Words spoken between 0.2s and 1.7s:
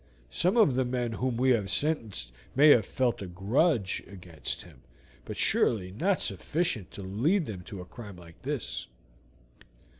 Some of the men whom we have